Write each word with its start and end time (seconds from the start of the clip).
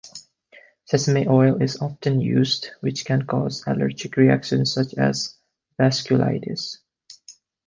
Sesame 0.85 1.27
oil 1.27 1.61
is 1.61 1.77
often 1.79 2.21
used, 2.21 2.69
which 2.79 3.05
can 3.05 3.21
cause 3.27 3.63
allergic 3.67 4.17
reactions 4.17 4.73
such 4.73 4.95
as 4.95 5.35
vasculitis. 5.79 6.79